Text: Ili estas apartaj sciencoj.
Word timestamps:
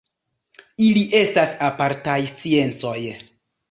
Ili 0.85 1.03
estas 1.21 1.55
apartaj 1.71 2.19
sciencoj. 2.35 3.01